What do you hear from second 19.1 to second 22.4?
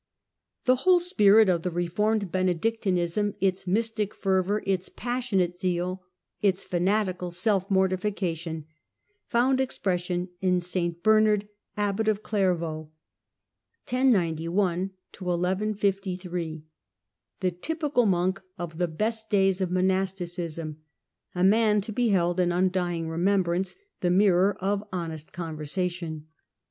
days of monasticism," a man to be held